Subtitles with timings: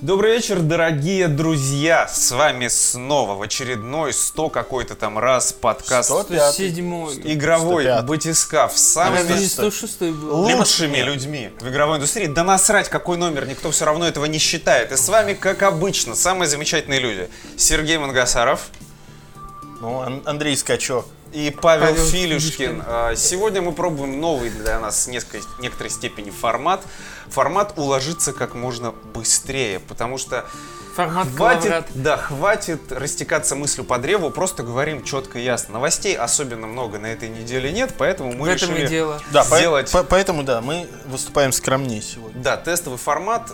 [0.00, 2.08] Добрый вечер, дорогие друзья!
[2.08, 6.54] С вами снова в очередной 100 какой-то там раз подкаст 105.
[6.54, 7.20] Седьмой.
[7.22, 8.04] игровой 105.
[8.06, 10.48] батискаф с самыми Наверное, 106 был.
[10.48, 11.06] Либо лучшими нет.
[11.06, 12.26] людьми в игровой индустрии.
[12.28, 14.90] Да насрать, какой номер, никто все равно этого не считает.
[14.90, 17.28] И с вами, как обычно, самые замечательные люди.
[17.58, 18.68] Сергей Мангасаров
[19.82, 21.04] Ну, Ан- Андрей Скачок.
[21.32, 22.50] И Павел, Павел Филюшкин.
[22.50, 22.82] Филюшкин.
[22.86, 26.82] А, Сегодня мы пробуем новый для нас несколько- некоторой степени формат.
[27.28, 30.44] Формат уложиться как можно быстрее, потому что
[30.94, 31.86] Формат Хватит, квадрат.
[31.94, 35.74] да, хватит растекаться мыслью по древу, просто говорим четко и ясно.
[35.74, 39.20] Новостей особенно много на этой неделе нет, поэтому мы В этом решили и дело.
[39.32, 42.42] Да, сделать по- поэтому, да, мы выступаем скромнее сегодня.
[42.42, 43.50] да, тестовый формат,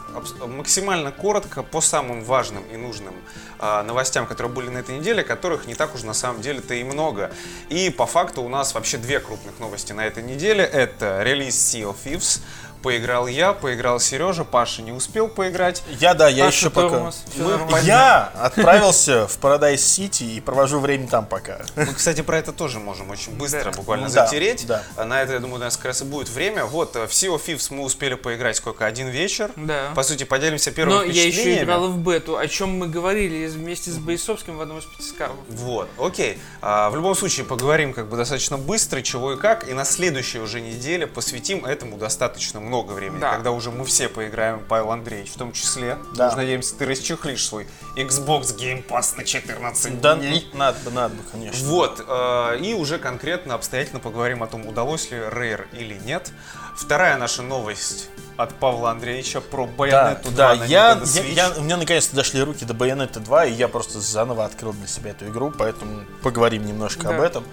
[0.46, 3.14] максимально коротко, по самым важным и нужным
[3.58, 6.84] а, новостям, которые были на этой неделе, которых не так уж на самом деле-то и
[6.84, 7.30] много.
[7.68, 10.64] И по факту у нас вообще две крупных новости на этой неделе.
[10.64, 12.40] Это релиз Sea of Thieves.
[12.82, 15.82] Поиграл я, поиграл Сережа, Паша не успел поиграть.
[15.98, 17.12] Я, да, я Паша еще пока...
[17.36, 17.80] Мы.
[17.82, 21.60] Я отправился в Paradise Сити и провожу время там пока.
[21.74, 23.72] Мы, кстати, про это тоже можем очень быстро, Да.
[23.72, 24.66] буквально Да, затереть.
[24.66, 24.82] да.
[24.96, 26.64] А На это, я думаю, у нас как раз и будет время.
[26.64, 28.86] Вот, э, в Sea of Thieves мы успели поиграть сколько?
[28.86, 29.50] Один вечер.
[29.56, 29.90] Да.
[29.94, 33.90] По сути, поделимся первыми Но я еще играл в бету, о чем мы говорили вместе
[33.90, 35.36] с Боисовским в одном из батискафов.
[35.48, 36.38] Вот, окей.
[36.62, 40.38] А, в любом случае, поговорим как бы достаточно быстро, чего и как, и на следующей
[40.38, 43.32] уже неделе посвятим этому достаточно много времени, Да.
[43.32, 45.98] когда уже мы все поиграем, Павел Андреевич в том числе.
[46.14, 46.28] Да.
[46.28, 50.48] Уж надеемся, ты расчехлишь свой Xbox Game Pass на 14 Да, дней.
[50.52, 51.66] надо бы, надо бы, конечно.
[51.68, 56.30] Вот, э, и уже конкретно, обстоятельно поговорим о том, удалось ли Rare или нет.
[56.76, 61.50] Вторая наша новость от Павла Андреевича про Да, Bayonetta 2 да, на я, я, я-
[61.56, 65.12] у меня наконец-то дошли руки до Bayonetta 2, и я просто заново открыл для себя
[65.12, 67.14] эту игру, поэтому поговорим немножко Да.
[67.16, 67.44] об этом.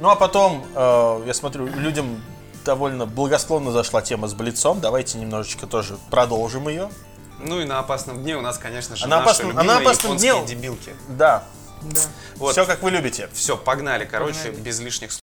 [0.00, 2.20] Ну а потом, э, я смотрю, людям
[2.68, 6.90] довольно благосклонно зашла тема с Блицом, давайте немножечко тоже продолжим ее.
[7.42, 9.78] Ну и на опасном дне у нас, конечно же, А на наши опасном- а на
[9.78, 10.94] опасном японские дне- дебилки.
[11.08, 11.44] Да,
[11.80, 12.00] Да.
[12.36, 12.52] Вот.
[12.52, 13.30] все как вы любите.
[13.32, 14.60] Все, погнали, короче, Погнали.
[14.60, 15.22] без лишних слов.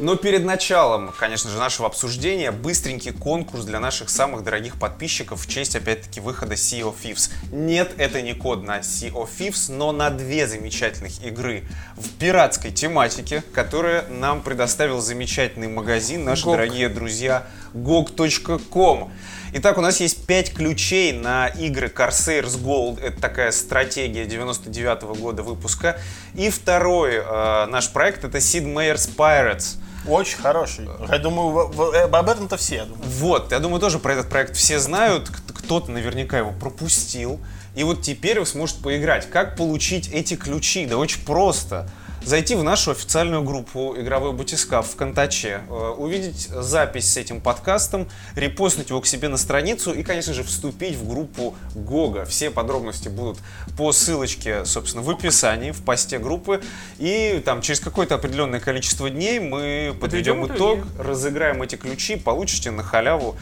[0.00, 5.46] Но перед началом, конечно же, нашего обсуждения, быстренький конкурс для наших самых дорогих подписчиков в
[5.46, 7.30] честь, опять-таки, выхода Sea of Thieves.
[7.52, 11.64] Нет, это не код на Sea of Thieves, но на две замечательных игры
[11.98, 16.52] в пиратской тематике, которые нам предоставил замечательный магазин, наши GOG.
[16.52, 19.10] дорогие друзья, gog.com.
[19.52, 23.02] Итак, у нас есть 5 ключей на игры Corsairs Gold.
[23.02, 25.98] Это такая стратегия 99 года выпуска.
[26.34, 29.78] И второй э, наш проект это Sid Meier's Pirates.
[30.06, 30.88] Очень хороший.
[31.10, 33.02] Я думаю, э, об этом-то все, я думаю.
[33.04, 35.28] Вот, я думаю, тоже про этот проект все знают.
[35.28, 37.40] Кто-то наверняка его пропустил.
[37.74, 39.28] И вот теперь вы сможете поиграть.
[39.28, 40.86] Как получить эти ключи?
[40.86, 41.90] Да очень просто.
[42.22, 48.08] Зайти в нашу официальную группу «Игровой батискаф» в Контаче, э, увидеть запись с этим подкастом,
[48.36, 52.26] репостнуть его к себе на страницу и, конечно же, вступить в группу Гога.
[52.26, 53.38] Все подробности будут
[53.76, 56.60] по ссылочке, собственно, в описании, в посте группы.
[56.98, 61.02] И там через какое-то определенное количество дней мы подведем Подведем итог, итоги.
[61.02, 63.36] разыграем эти ключи, получите на халяву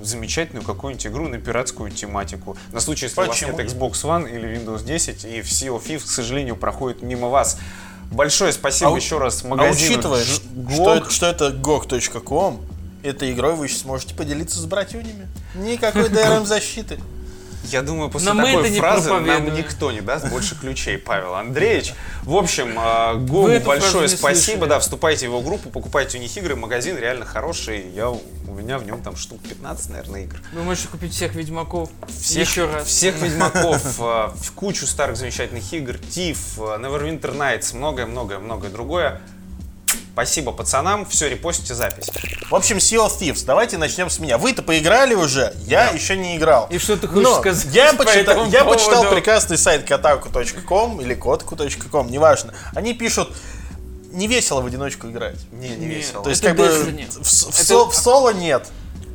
[0.00, 2.56] замечательную какую-нибудь игру на пиратскую тематику.
[2.72, 5.76] На случай, если Почему у вас нет Xbox One или Windows 10, и в Sea
[5.76, 7.58] of Thieves, к сожалению, проходит мимо вас.
[8.10, 10.96] Большое спасибо А еще раз А магазину учитывая, Ж- что, GOG.
[10.96, 12.60] это, что это gog.com,
[13.02, 15.28] этой игрой вы сможете поделиться с братюнями.
[15.54, 16.98] Никакой DRM-защиты.
[17.64, 21.94] Я думаю, после Но такой фразы нам никто не даст больше ключей, Павел Андреевич.
[22.22, 24.66] В общем, э, эту большое спасибо.
[24.66, 26.56] Да, вступайте в его группу, покупайте у них игры.
[26.56, 27.90] Магазин реально хороший.
[27.90, 30.36] Я, у меня в нем там штук 15, наверное, игр.
[30.52, 32.86] Вы можете купить всех Ведьмаков Всех, еще раз.
[32.86, 39.20] Всех Ведьмаков, э, кучу старых замечательных игр, Тиф, э, Neverwinter Nights, многое-многое-многое другое.
[40.12, 42.10] Спасибо пацанам, все, репостите запись.
[42.50, 44.38] В общем, Sea of Thieves, давайте начнем с меня.
[44.38, 46.66] Вы-то поиграли уже, я еще не играл.
[46.70, 51.00] И что ты хочешь Но сказать я, по почитал, этому я почитал прекрасный сайт kotaku.com
[51.00, 52.52] или kotaku.com, неважно.
[52.74, 53.34] Они пишут,
[54.12, 55.38] не весело в одиночку играть.
[55.52, 55.96] Не, не Нет.
[55.98, 56.24] весело.
[56.24, 57.06] То есть, Это как бы, Destiny.
[57.10, 58.68] в, в Это- со- в соло нет.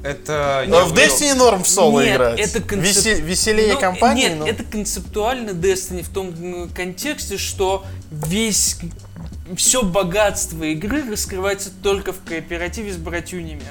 [0.03, 0.63] Это...
[0.67, 2.39] Но в ну, Destiny норм в соло Нет, играть.
[2.39, 7.83] это концеп- Весе- веселее Ну, компании, Нет, но- это концептуально Destiny в том контексте, что
[8.11, 8.77] весь
[9.55, 13.63] все богатство игры раскрывается только в кооперативе с братюнями.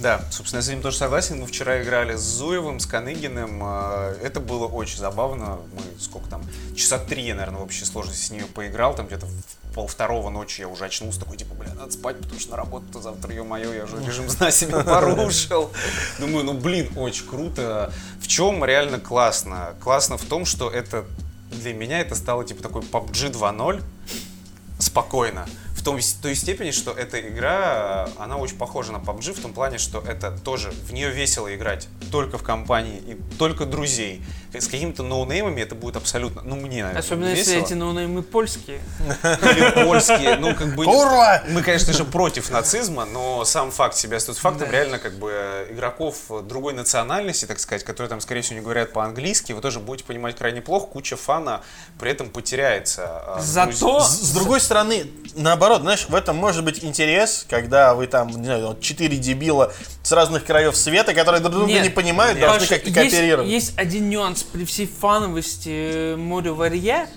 [0.00, 1.40] Да, собственно, я с этим тоже согласен.
[1.40, 3.60] Мы вчера играли с Зуевым, с Каныгиным.
[3.64, 5.58] э, Это было очень забавно.
[5.72, 6.42] Мы сколько там,
[6.76, 8.94] часа три, я, наверное, в общей сложности с ними поиграл.
[8.94, 12.50] Там где-то в полвторого ночи я уже очнулся, такой, типа, бля, надо спать, потому что
[12.52, 15.70] на работу завтра, ё-моё, я уже режим сна себе порушил.
[16.18, 17.90] Думаю, ну, блин, очень круто.
[18.20, 19.74] В чем реально классно?
[19.80, 21.06] Классно в том, что это
[21.50, 23.82] для меня это стало, типа, такой PUBG 2.0,
[24.78, 25.46] спокойно.
[25.74, 29.78] В том, той степени, что эта игра, она очень похожа на PUBG в том плане,
[29.78, 34.22] что это тоже, в нее весело играть только в компании и только друзей.
[34.52, 37.52] С какими-то ноунеймами это будет абсолютно, ну мне, наверное, Особенно весело.
[37.54, 38.80] если эти ноунеймы польские.
[39.22, 40.84] Или польские, ну как бы...
[40.84, 41.42] Курва!
[41.48, 44.66] Мы, конечно же, против нацизма, но сам факт себя остается фактом.
[44.68, 44.72] Да.
[44.72, 48.92] Реально, как бы, э, игроков другой национальности, так сказать, которые там, скорее всего, не говорят
[48.92, 51.60] по-английски, вы тоже будете понимать крайне плохо, куча фана
[51.98, 53.04] при этом потеряется.
[53.06, 54.00] а, Зато-.
[54.00, 58.44] С, с другой стороны, наоборот, знаешь, в этом может быть интерес, когда вы там, не
[58.44, 59.72] знаю, четыре дебила
[60.02, 62.48] с разных краев света, которые друг друга Нет, не понимают, нет.
[62.48, 63.48] должны как-то есть, кооперировать.
[63.48, 65.70] есть один нюанс при всей фановости
[66.12, 67.08] э, Море Варья.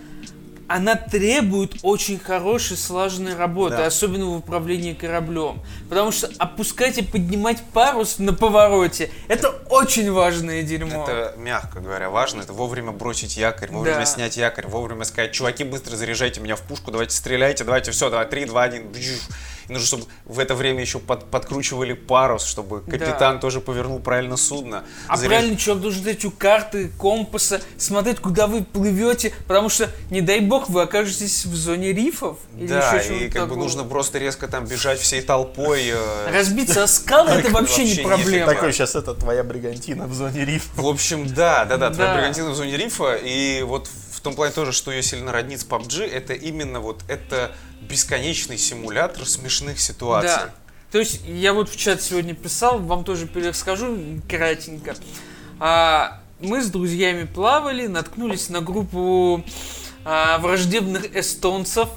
[0.67, 3.87] Она требует очень хорошей слаженной работы, Да.
[3.87, 5.59] особенно в управлении кораблем.
[5.89, 11.03] Потому что опускать и поднимать парус на повороте это очень важное дерьмо.
[11.03, 12.39] Это, мягко говоря, важно.
[12.39, 14.05] Это вовремя бросить якорь, вовремя Да.
[14.05, 18.29] снять якорь, вовремя сказать, чуваки, быстро заряжайте меня в пушку, давайте стреляйте, давайте все, давай,
[18.29, 18.83] 3, 2, 1.
[19.71, 24.83] Нужно, чтобы в это время еще под- подкручивали парус, чтобы капитан тоже повернул правильно судно.
[25.07, 29.89] А Заряж- правильно человек должен дать у карты, компаса, смотреть, куда вы плывете, потому что,
[30.09, 32.37] не дай бог, вы окажетесь в зоне рифов.
[32.57, 33.63] Или Да, еще и как бы такого.
[33.63, 35.83] нужно просто резко там бежать всей толпой.
[35.87, 38.47] э, Разбиться о скалы это вообще не проблема.
[38.51, 40.67] Такой сейчас это твоя бригантина в зоне риф.
[40.75, 42.15] В общем, да, да, да, твоя Да.
[42.17, 43.15] бригантина в зоне рифа.
[43.15, 47.03] И вот в том плане тоже, что ее сильно роднит с PUBG, это именно вот
[47.07, 50.29] это бесконечный симулятор смешных ситуаций.
[50.29, 50.53] Да.
[50.91, 53.97] То есть я вот в чат сегодня писал, вам тоже перескажу
[54.29, 54.95] кратенько.
[55.59, 59.43] А, мы с друзьями плавали, наткнулись на группу
[60.03, 61.89] а, враждебных эстонцев.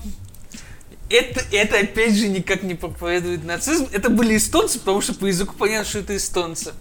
[1.11, 3.89] Это, это опять же никак не проповедует нацизм.
[3.93, 6.73] Это были эстонцы, потому что по языку понятно, что это эстонцы.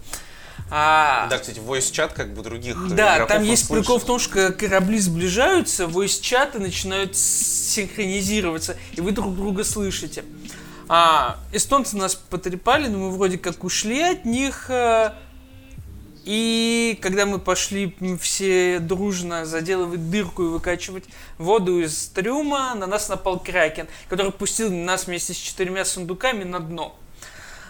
[0.76, 3.84] А, Да, кстати, voice-чат как бы других э, да, там есть слышит.
[3.84, 10.24] прикол в том, что корабли сближаются, voice-чаты начинают синхронизироваться, и вы друг друга слышите.
[10.88, 14.66] А, эстонцы нас потрепали, но мы вроде как ушли от них.
[14.68, 15.12] э,
[16.24, 21.04] И когда мы пошли все дружно заделывать дырку и выкачивать
[21.38, 26.58] воду из трюма, на нас напал кракен, который пустил нас вместе с четырьмя сундуками на
[26.58, 26.98] дно.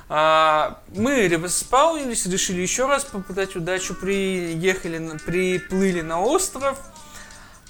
[0.08, 6.78] А, мы респаунились, решили еще раз попытать удачу, приехали, приплыли на остров,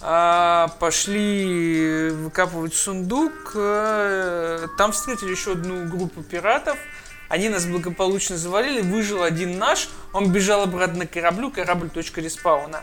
[0.01, 6.77] а, пошли выкапывать сундук, э, там встретили еще одну группу пиратов,
[7.29, 12.83] они нас благополучно завалили, выжил один наш, он бежал обратно к кораблю, корабль точка респауна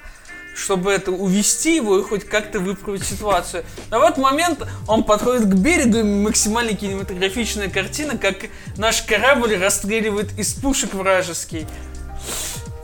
[0.56, 3.64] чтобы это увести его и хоть как-то выправить ситуацию.
[3.90, 8.36] Но в этот момент он подходит к берегу, и максимально кинематографичная картина, как
[8.78, 11.68] наш корабль расстреливает из пушек вражеский.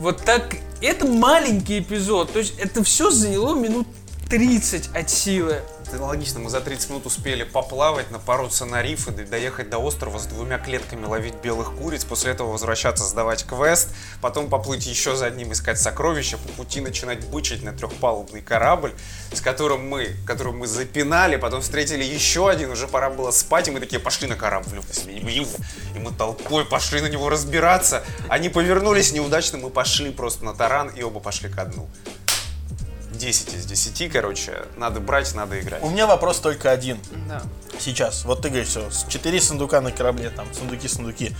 [0.00, 0.56] Вот так.
[0.80, 2.32] Это маленький эпизод.
[2.32, 3.88] То есть это все заняло минут
[4.30, 5.60] 30 от силы.
[5.90, 10.18] Это логично, мы за 30 минут успели поплавать, напороться на рифы, до- доехать до острова
[10.18, 13.88] с двумя клетками ловить белых куриц, после этого возвращаться сдавать квест,
[14.20, 18.92] потом поплыть еще за одним искать сокровища, по пути начинать бычить на трехпалубный корабль,
[19.32, 23.70] с которым мы, который мы запинали, потом встретили еще один, уже пора было спать, и
[23.70, 24.68] мы такие пошли на корабль,
[25.94, 28.04] и мы толпой пошли на него разбираться.
[28.28, 31.88] Они повернулись неудачно, мы пошли просто на таран, и оба пошли ко дну.
[33.18, 35.82] 10 из 10, короче, надо брать, надо играть.
[35.82, 36.98] У меня вопрос только один.
[37.28, 37.42] Да.
[37.78, 41.34] Сейчас, вот ты говоришь, все, четыре сундука на корабле, там, сундуки, сундуки.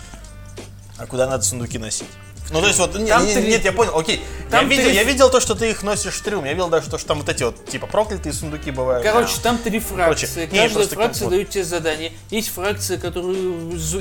[0.99, 2.09] А куда надо сундуки носить?
[2.51, 4.23] Ну, то есть, вот, не- Там не- три- нет, я понял, окей.
[4.45, 6.45] Я Там видел, три- я видел то, что ты их носишь в трюм.
[6.47, 9.05] Я видел даже то, что там вот эти вот, типа, проклятые сундуки бывают.
[9.07, 10.27] Короче, там три фракции.
[10.27, 11.31] Короче, Каждая просто фракция компот.
[11.33, 12.13] дает тебе задание.
[12.31, 13.37] Есть фракция, которая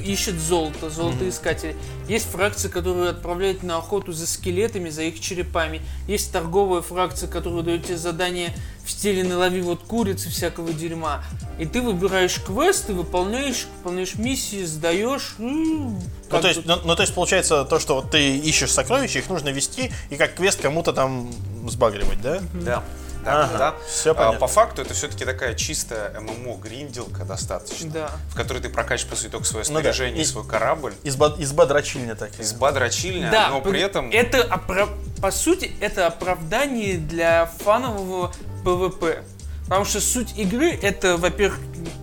[0.02, 1.76] ищет золото, золотоискатели.
[2.08, 5.82] Есть фракция, которая отправляет на охоту за скелетами, за их черепами.
[6.08, 8.54] Есть торговая фракция, которая дает тебе задание
[8.88, 11.22] в стиле налови вот курицы всякого дерьма.
[11.60, 15.36] И ты выбираешь квест, ты выполняешь, выполняешь миссии, сдаешь.
[15.38, 19.20] Ну как то, есть, ну, ну, то есть, получается, то, что вот ты ищешь сокровища,
[19.20, 21.30] их нужно вести и как квест кому-то там
[21.68, 22.40] сбагривать, да?
[22.54, 22.84] Да.
[23.26, 23.76] Да, Ага, да.
[23.92, 24.40] всё А, понятно.
[24.40, 28.12] по факту это все-таки такая чистая MMO-гриндилка достаточно, Да.
[28.30, 29.82] в которой ты прокачиваешь, по сути, только свое Ну да.
[29.82, 30.94] снаряжение и И- свой корабль.
[31.04, 32.42] Изба, изба дрочильня такая.
[32.42, 34.12] Изба дрочильня, Да, но при этом...
[34.12, 34.88] это опра-
[35.22, 38.32] по сути это оправдание для фанового
[38.68, 39.24] PvP.
[39.64, 41.60] Потому что суть игры это, во-первых,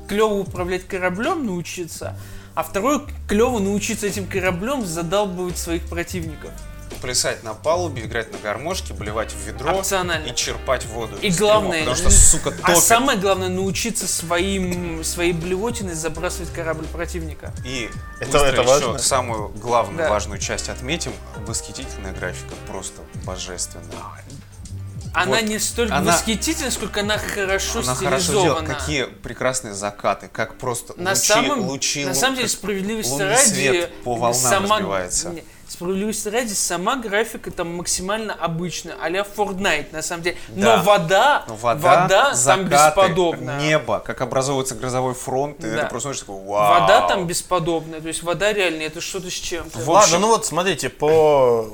[0.08, 2.16] клево управлять кораблем научиться,
[2.54, 6.50] а второе клево научиться этим кораблем задалбывать своих противников.
[7.02, 10.26] плясать на палубе, играть на гармошке, блевать в ведро Опционально.
[10.26, 11.16] и черпать воду.
[11.20, 12.82] И из трюма, главное, потому что, сука, а топит.
[12.82, 17.52] самое главное научиться своим своей блевотиной забрасывать корабль противника.
[17.64, 17.90] И
[18.20, 18.98] Это- быстро это еще важно.
[18.98, 20.08] самую главную Да.
[20.10, 21.12] важную часть отметим.
[21.46, 23.90] Восхитительная графика, просто божественная.
[25.14, 28.58] Она Вот не столько она- восхитительна, сколько она хорошо Она хорошо делает.
[28.58, 28.74] стилизована.
[28.74, 32.04] Какие прекрасные закаты, как просто на лучи, самом, лучи.
[32.04, 35.28] на лу- самом деле, справедливости лунный ради, свет по волнам сама, разбивается.
[35.30, 40.36] не, справедливости ради, сама графика там максимально обычная, а-ля Fortnite, на самом деле.
[40.48, 40.76] Да.
[40.78, 43.60] Но вода, Но вода, вода там закаты, бесподобная.
[43.60, 45.76] небо, как образуется грозовой фронт, и Да.
[45.78, 46.80] это просто смотришь такой, вау.
[46.80, 49.78] Вода там бесподобная, то есть вода реально, это что-то с чем-то.
[49.88, 51.68] Ладно, ну вот смотрите, по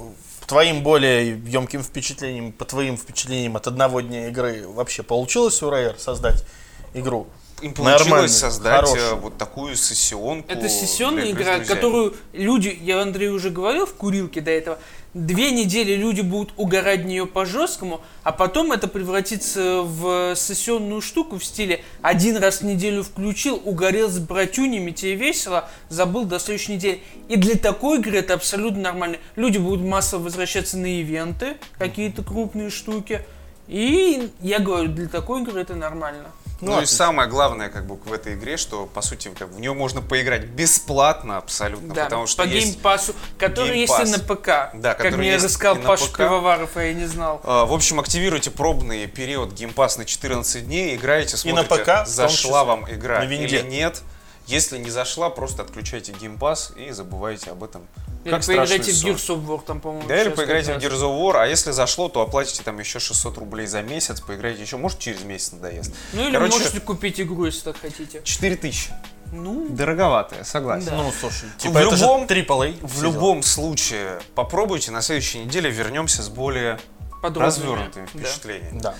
[0.50, 5.96] твоим более емким впечатлениям, по твоим впечатлениям от одного дня игры вообще получилось у Rare
[5.96, 6.44] создать
[6.92, 7.28] игру?
[7.62, 9.00] Им Нормально, получилось создать хороший.
[9.00, 10.50] э, вот такую сессионку.
[10.50, 11.64] Это сессионная игра, друзьями.
[11.64, 14.78] которую люди, я Андрей уже говорил в курилке до этого,
[15.14, 21.44] две недели люди будут угорать нее по-жесткому, а потом это превратится в сессионную штуку в
[21.44, 27.02] стиле один раз в неделю включил, угорел с братюнями, тебе весело, забыл до следующей недели.
[27.28, 29.18] И для такой игры это абсолютно нормально.
[29.36, 33.24] Люди будут массово возвращаться на ивенты, какие-то крупные штуки.
[33.66, 36.30] И я говорю, для такой игры это нормально.
[36.60, 39.72] Ну, и самое главное, как бы в этой игре, что по сути как в нее
[39.74, 42.66] можно поиграть бесплатно абсолютно, Да, потому что по есть.
[42.74, 44.46] Game Pass у, который Game есть и на ПК.
[44.74, 46.18] Да, как мне рассказал Паша ПК.
[46.18, 47.40] Пивоваров, а я не знал.
[47.44, 51.84] А, В общем, активируйте пробный период Game Pass на 14 дней, играете, И на смотрите,
[51.84, 52.50] ПК, зашла числе.
[52.52, 54.02] вам игра или нет.
[54.50, 57.86] Если не зашла, просто отключайте геймпас и забывайте об этом.
[58.24, 58.94] Или как поиграйте в.
[59.04, 60.08] Gears of War, там, по-моему.
[60.08, 60.78] Да, или поиграйте в.
[60.78, 64.60] Gears of War, а если зашло, то оплатите там еще 600 рублей за месяц, поиграйте
[64.60, 65.94] еще, может через месяц надоест.
[66.14, 68.22] Ну или Короче, можете купить игру, если так хотите.
[68.24, 68.90] 4000.
[69.32, 70.86] Ну, Дороговатая, согласен.
[70.86, 70.96] Да.
[70.96, 72.78] Ну, слушай, В типа это любом- же AAA.
[72.84, 76.80] В любом случае, попробуйте, на следующей неделе вернемся с более
[77.22, 77.46] подробными.
[77.46, 78.18] развернутыми Да.
[78.18, 78.78] впечатлениями.
[78.80, 78.82] дела.
[78.82, 78.94] Да.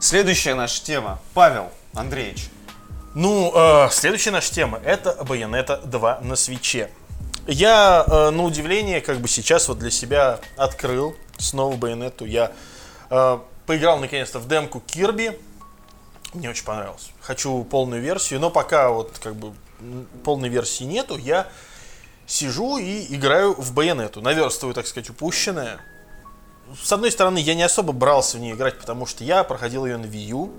[0.00, 1.18] Следующая наша тема.
[1.32, 2.50] Павел Андреевич.
[3.14, 6.90] Ну, э, следующая наша тема это Bayonetta 2 на свече.
[7.46, 12.26] Я, э, на удивление, как бы сейчас вот для себя открыл снова Bayonetta.
[12.26, 12.52] Я
[13.10, 15.38] э, поиграл наконец-то в демку Кирби.
[16.32, 17.10] Мне очень понравилось.
[17.20, 19.52] Хочу полную версию, но пока вот как бы
[20.24, 21.48] полной версии нету, я
[22.26, 24.22] сижу и играю в Bayonetta.
[24.22, 25.80] Наверстываю, так сказать, упущенное.
[26.82, 29.98] С одной стороны, я не особо брался в нее играть, потому что я проходил ее
[29.98, 30.50] на Wii U.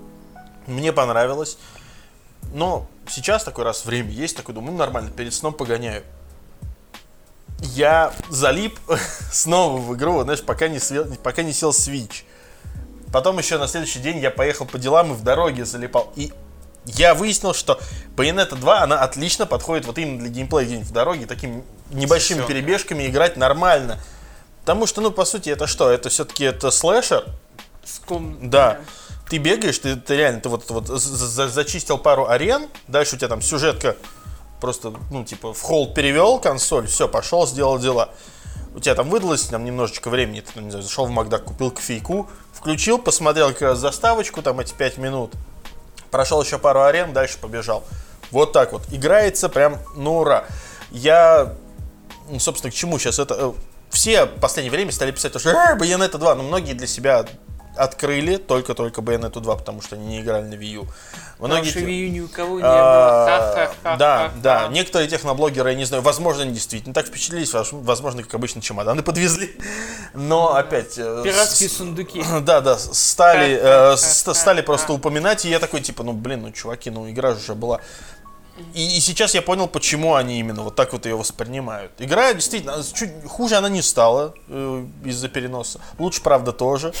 [0.68, 1.58] Мне понравилось.
[2.52, 6.02] Но сейчас такой раз время есть, такой думаю, ну нормально, перед сном погоняю.
[7.60, 8.78] Я залип
[9.32, 12.24] снова в игру, знаешь, пока не, свел- пока не сел Switch.
[13.12, 16.12] Потом еще на следующий день я поехал по делам и в дороге залипал.
[16.16, 16.32] И
[16.84, 17.80] я выяснил, что
[18.16, 22.52] Bayonetta 2, она отлично подходит вот именно для геймплея где-нибудь в дороге, такими небольшими Сессионка.
[22.52, 24.00] перебежками играть нормально.
[24.60, 25.90] Потому что, ну, по сути, это что?
[25.90, 27.24] Это все-таки это слэшер,
[27.84, 28.80] С ком- да.
[29.28, 33.18] Ты бегаешь, ты, ты реально, ты вот, вот за- за- зачистил пару арен, дальше у
[33.18, 33.96] тебя там сюжетка
[34.60, 38.10] просто, ну, типа, в холл перевел консоль, все, пошел, сделал дела.
[38.74, 41.70] У тебя там выдалось там немножечко времени, ты, ну, не знаю, зашел в Макдак, купил
[41.70, 45.32] кофейку, включил, посмотрел как раз заставочку, там эти 5 минут,
[46.10, 47.84] прошел еще пару арен, дальше побежал.
[48.30, 48.82] Вот так вот.
[48.90, 50.44] Играется прям, ну, ура.
[50.90, 51.54] Я,
[52.28, 53.34] ну, собственно, к чему сейчас это...
[53.38, 53.52] э,
[53.90, 57.26] Все в последнее время стали писать, то, что «Э, Bayonetta 2, но многие для себя
[57.76, 60.86] открыли только-только Bayonetta 2, потому что они не играли на Wii U.
[61.38, 63.96] Потому Многие те- Wii U ни у кого не а, было.
[63.96, 64.68] Да, да.
[64.68, 69.02] Некоторые техноблогеры, я не знаю, возможно, они действительно так впечатлились, воз- возможно, как обычно, чемоданы
[69.02, 69.56] подвезли.
[70.14, 70.94] Но опять...
[70.96, 72.24] э, Пиратские сундуки.
[72.42, 76.52] Да, да, стали, э, ст- стали просто упоминать, и я такой, типа, ну, блин, ну,
[76.52, 77.80] чуваки, ну, игра же уже была.
[78.72, 81.90] И, и сейчас я понял, почему они именно вот так вот ее воспринимают.
[81.98, 85.80] Игра действительно, чуть хуже она не стала э, из-за переноса.
[85.98, 86.92] Лучше, правда, тоже.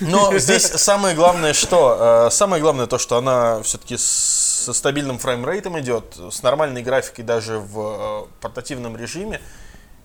[0.00, 2.26] Но здесь самое главное, что?
[2.28, 7.58] Э, самое главное то, что она все-таки со стабильным фреймрейтом идет, с нормальной графикой даже
[7.58, 9.40] в э, портативном режиме.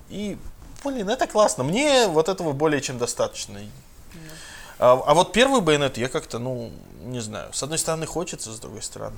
[0.09, 0.37] И,
[0.83, 1.63] блин, это классно.
[1.63, 3.59] Мне вот этого более чем достаточно.
[4.81, 6.71] А, а вот первый байонет я как-то, ну,
[7.03, 7.53] не знаю.
[7.53, 9.17] С одной стороны хочется, с другой стороны.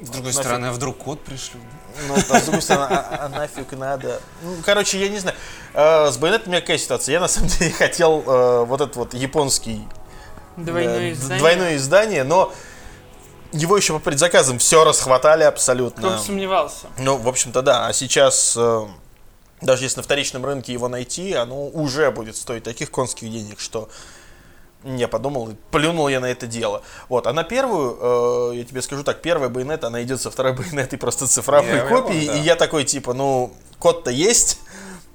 [0.00, 0.40] С другой нафиг.
[0.40, 1.62] стороны, а вдруг код пришлют?
[2.08, 4.20] Ну, а с другой стороны, а, а нафиг надо.
[4.42, 5.36] Ну, короче, я не знаю.
[5.72, 7.12] Э, с байонетом у меня какая ситуация?
[7.12, 9.86] Я на самом деле хотел э, вот этот вот японский
[10.56, 11.38] Двойное э, издание.
[11.38, 12.52] двойное издание, но
[13.52, 16.10] его еще по предзаказам все расхватали Кто абсолютно.
[16.10, 16.88] бы сомневался.
[16.98, 17.86] Ну, в общем-то, да.
[17.86, 18.86] А сейчас, э,
[19.60, 23.88] даже если на вторичном рынке его найти, оно уже будет стоить таких конских денег, что
[24.84, 26.82] я подумал, и плюнул я на это дело.
[27.08, 30.52] Вот, а на первую, э, я тебе скажу так, первая байонет, она идет со второй
[30.56, 32.38] байонетой просто цифровой Я копии, понял, да.
[32.38, 34.58] и я такой, типа, ну, код-то есть,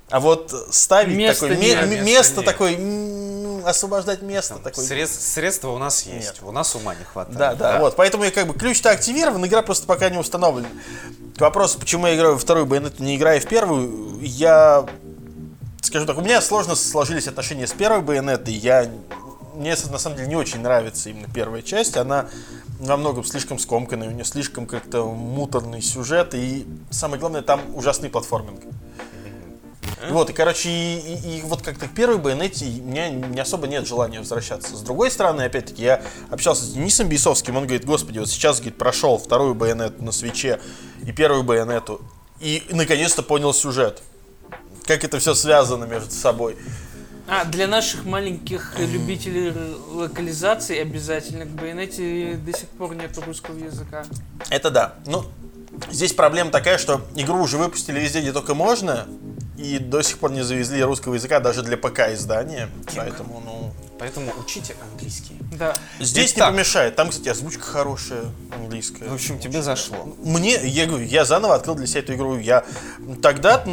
[0.09, 2.03] а вот ставить Места такое, нет.
[2.03, 2.45] место нет.
[2.45, 4.83] такое, м, освобождать место такое.
[4.85, 6.39] Средств- средства у нас есть, Нет.
[6.41, 7.37] у нас ума не хватает.
[7.37, 7.95] Да, да, вот.
[7.95, 10.69] Поэтому я как бы ключ-то активирован, игра просто пока не установлена.
[11.37, 14.85] К вопросу, почему я играю во вторую байонету, не играя в первую, я
[15.81, 18.53] скажу так, у меня сложно сложились отношения с первой Байонетой.
[18.53, 18.89] Я
[19.59, 21.97] мне на самом деле не очень нравится именно первая часть.
[21.97, 22.29] Она
[22.79, 28.09] во многом слишком скомканная, у нее слишком как-то муторный сюжет, и самое главное, там ужасный
[28.09, 28.61] платформинг.
[30.09, 33.67] Вот, и, короче, и, и- и вот как-то к первой байонете у меня не особо
[33.67, 34.77] нет желания возвращаться.
[34.77, 38.77] С другой стороны, опять-таки, я общался с Денисом Бейсовским, он говорит, господи, вот сейчас, говорит,
[38.77, 40.61] прошел вторую байонету на свече
[41.03, 41.99] и первую байонету,
[42.39, 44.01] и наконец-то понял сюжет.
[44.85, 46.55] Как это все связано между собой.
[47.31, 49.53] А, для наших маленьких любителей
[49.91, 54.03] локализации обязательно к байонете до сих пор нет русского языка.
[54.49, 54.95] Это да.
[55.05, 55.23] Ну,
[55.91, 59.05] здесь проблема такая, что игру уже выпустили везде, где только можно,
[59.57, 62.67] и до сих пор не завезли русского языка даже для ПК издания.
[62.95, 63.73] Поэтому, ну...
[63.99, 65.37] Поэтому учите английский.
[65.59, 65.75] Да.
[65.99, 66.51] Здесь Итак.
[66.51, 66.95] не помешает.
[66.95, 68.23] Там, кстати, озвучка хорошая,
[68.55, 69.09] английская.
[69.09, 70.15] В общем, тебе зашло.
[70.23, 72.37] Мне, я говорю, я заново открыл для себя эту игру.
[72.37, 72.63] Я
[73.21, 73.63] тогда,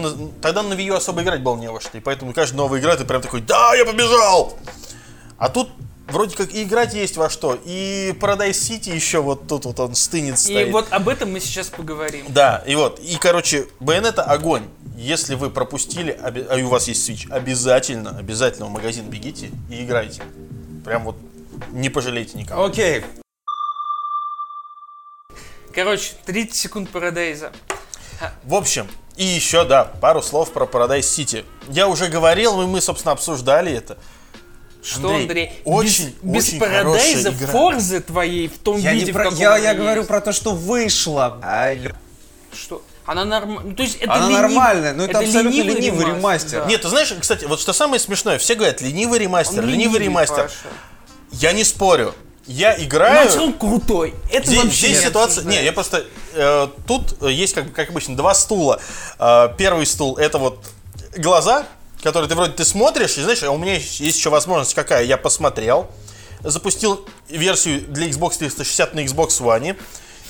[0.42, 1.96] тогда на Wii U особо играть было не во что.
[1.96, 4.58] И поэтому каждая новая игра, ты прям такой, да, я побежал!
[5.38, 5.70] А тут
[6.08, 7.58] вроде как и играть есть во что.
[7.64, 10.72] И Paradise City еще вот тут вот он стынет И стоит.
[10.72, 12.26] вот об этом мы сейчас поговорим.
[12.28, 14.64] Да, и вот, и короче, Bayonetta огонь.
[14.96, 19.84] Если вы пропустили, а и у вас есть Switch, обязательно, обязательно в магазин бегите и
[19.84, 20.22] играйте.
[20.86, 21.16] Прям вот
[21.72, 22.64] не пожалейте никого.
[22.64, 23.04] Окей.
[25.74, 27.52] Короче, 30 секунд Парадайза.
[28.44, 31.44] В общем, и еще, да, пару слов про Paradise City.
[31.68, 33.98] Я уже говорил, и мы, собственно, обсуждали это.
[34.82, 35.62] Что, Андрей, Андрей?
[35.64, 37.32] очень, без, очень без Парадайза.
[37.32, 40.08] Форзы твоей в том Я, не виде, в про- каком я, она я говорю есть.
[40.08, 41.40] про то, что вышло.
[42.54, 42.82] Что?
[43.04, 43.74] Она нормальная.
[43.74, 46.60] То есть это Она лени- нормальная, но это абсолютно ленивый ремастер.
[46.62, 46.66] да.
[46.66, 50.44] Нет, ты знаешь, кстати, вот что самое смешное, все говорят, ленивый ремастер, Он ленивый ремастер.
[50.44, 50.54] Паша.
[51.40, 52.14] Я не спорю.
[52.46, 53.42] Я Но играю...
[53.42, 54.14] он крутой.
[54.30, 55.44] Это Здесь, вообще здесь не ситуация.
[55.44, 56.06] Не, я просто.
[56.32, 58.80] э, тут э, есть, как, как обычно, два стула.
[59.18, 60.64] Э, первый стул это вот
[61.16, 61.66] глаза,
[62.02, 65.02] которые ты вроде ты смотришь, и знаешь, а у меня есть еще возможность какая.
[65.04, 65.90] Я посмотрел,
[66.40, 69.76] запустил версию для Xbox 360 на Xbox One,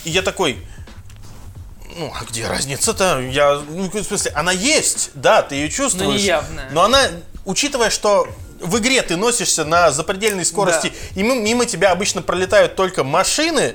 [0.05, 0.59] и я такой.
[1.99, 3.21] Ну, а где разница-то?
[3.21, 6.09] Я, ну, в смысле, она есть, да, ты ее чувствуешь.
[6.09, 6.71] Но неявная.
[6.71, 7.09] Но она,
[7.45, 8.29] учитывая, что
[8.61, 13.75] в игре ты носишься на запредельной скорости, и мимо, мимо тебя обычно пролетают только машины,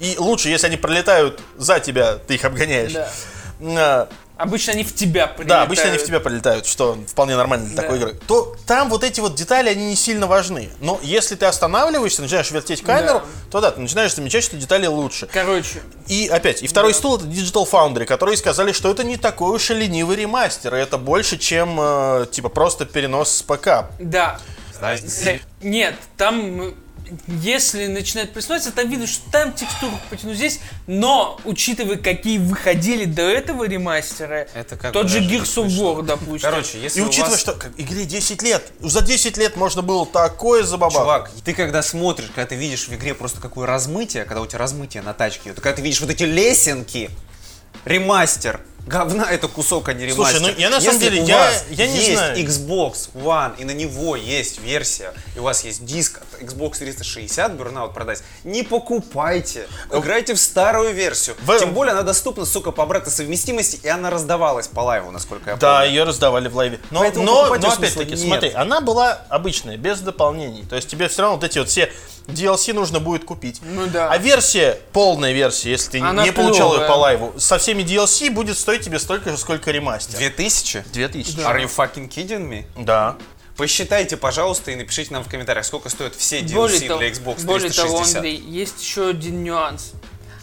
[0.00, 2.92] и лучше, если они пролетают за тебя, ты их обгоняешь.
[2.92, 4.08] Да.
[4.38, 5.48] Обычно они в тебя прилетают.
[5.48, 7.82] да, обычно они в тебя пролетают, что вполне нормально для Да.
[7.82, 8.18] такой игры.
[8.28, 10.70] То там вот эти вот детали, они не сильно важны.
[10.80, 13.50] Но если ты останавливаешься, начинаешь вертеть камеру, Да.
[13.50, 15.26] то да, ты начинаешь замечать, что детали лучше.
[15.32, 19.56] Короче, И опять, и второй стул это Digital Foundry, которые сказали, что это не такой
[19.56, 23.86] уж и ленивый ремастер, и это больше, чем э, типа просто перенос с ПК.
[23.98, 24.38] да.
[25.60, 26.74] Нет, там,
[27.42, 33.22] если начинает присматриваться, там видно, что там текстуру потяну здесь, но, учитывая, какие выходили до
[33.22, 36.50] этого ремастера, Это как тот же Gears of War, допустим.
[36.50, 40.06] Короче, если И учитывая, вас- что как, игре 10 лет, за 10 лет можно было
[40.06, 41.00] такое забабахать.
[41.02, 44.58] Чувак, ты когда смотришь, когда ты видишь в игре просто какое размытие, когда у тебя
[44.58, 47.10] размытие на тачке, то когда ты видишь вот эти лесенки,
[47.84, 50.38] ремастер, говна это кусок, а не ремастер.
[50.38, 52.38] Слушай, ну, я на самом Если деле, у я- вас я не есть знаю.
[52.38, 57.52] Xbox One, и на него есть версия, и у вас есть диск от Xbox 360
[57.52, 61.36] Burnout продать, не покупайте, играйте в старую версию.
[61.42, 65.50] В- Тем более она доступна, сука, по обратной совместимости, и она раздавалась по лайву, насколько
[65.50, 65.90] я Да, помню.
[65.90, 66.80] ее раздавали в лайве.
[66.90, 70.64] Но, Поэтому но, но опять-таки, смотри, она была обычная, без дополнений.
[70.68, 71.92] То есть тебе все равно вот эти вот все
[72.28, 73.60] DLC нужно будет купить.
[73.62, 74.10] Ну да.
[74.10, 78.30] А версия, полная версия, если ты Она не получал ее по лайву, со всеми DLC
[78.30, 80.18] будет стоить тебе столько же, сколько ремастер.
[80.18, 80.84] 2000?
[80.92, 81.38] 2000.
[81.40, 82.64] Are you fucking kidding me?
[82.76, 83.16] Да.
[83.56, 87.34] Посчитайте, пожалуйста, и напишите нам в комментариях, сколько стоят все DLC Более того, для Xbox
[87.34, 87.46] 360.
[87.46, 89.92] более того, Андрей, есть еще один нюанс.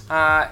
[0.10, 0.52] А,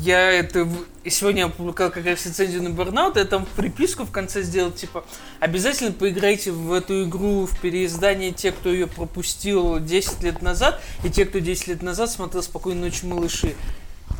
[0.00, 0.68] я это
[1.04, 5.04] сегодня я опубликовал как раз рецензию на Burnout, я там приписку в конце сделал, типа,
[5.40, 11.10] обязательно поиграйте в эту игру в переиздании те, кто ее пропустил 10 лет назад, и
[11.10, 13.54] те, кто 10 лет назад смотрел «Спокойной ночи, малыши».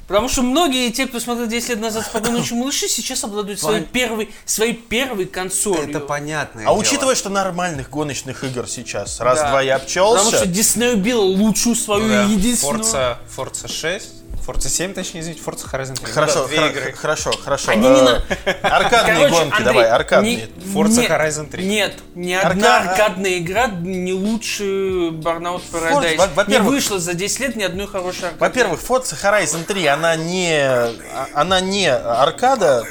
[0.08, 3.82] Потому что многие те, кто смотрел 10 лет назад «Спокойной ночи, малыши», сейчас обладают своей
[3.82, 5.88] первой, своей первой консолью.
[5.88, 6.62] Это понятно.
[6.64, 11.74] А учитывая, что нормальных гоночных игр сейчас раз-два я Потому обчелся, что Дисней убил лучшую
[11.74, 12.84] свою единственную...
[12.84, 16.12] Forza, Forza 6, Forza 7, точнее, извините, Forza Horizon 3.
[16.12, 16.92] Хорошо, Ну да, две хра- игры.
[16.92, 17.72] хорошо, хорошо.
[17.72, 18.22] Они не Э, на-
[18.62, 20.36] Аркадные Короче, гонки, Андрей, давай, аркадные.
[20.36, 20.42] не-
[20.74, 21.64] Forza не- Horizon 3.
[21.66, 24.62] Нет, ни одна Арка- аркадная игра не лучше
[25.10, 26.16] Burnout Paradise.
[26.16, 28.38] во- во-первых- не вышло за 10 лет ни одной хорошей аркады.
[28.40, 32.84] Во-первых, Forza Horizon 3, она не, а- она не аркада.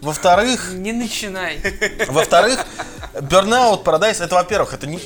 [0.00, 1.60] Во-вторых, Не начинай.
[2.08, 2.64] во-вторых,
[3.14, 5.00] Burnout Paradise, это, во-первых, это не,